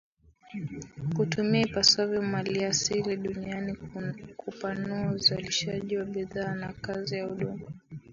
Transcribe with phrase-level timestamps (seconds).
[1.15, 3.75] kutumia ipasavyo maliasili duniani
[4.37, 7.71] kupanua uzalishaji wa bidhaa na kazi ya huduma